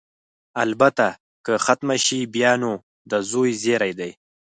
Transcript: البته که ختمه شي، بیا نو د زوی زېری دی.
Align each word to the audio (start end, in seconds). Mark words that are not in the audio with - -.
البته 0.63 1.07
که 1.45 1.53
ختمه 1.65 1.95
شي، 2.05 2.19
بیا 2.33 2.53
نو 2.61 2.73
د 3.09 3.11
زوی 3.29 3.51
زېری 3.61 3.93
دی. 3.99 4.11